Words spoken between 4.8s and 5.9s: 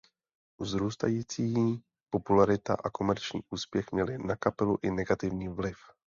i negativní vliv.